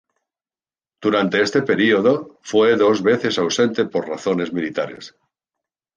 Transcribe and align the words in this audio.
Durante 0.99 1.43
este 1.43 1.61
período, 1.61 2.39
fue 2.41 2.75
dos 2.75 3.03
veces 3.03 3.37
ausente 3.37 3.85
por 3.85 4.09
razones 4.09 4.51
militares. 4.51 5.15